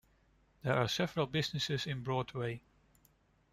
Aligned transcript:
There 0.63 0.73
are 0.73 0.87
several 0.87 1.27
businesses 1.27 1.85
in 1.85 2.01
Broadway. 2.01 2.61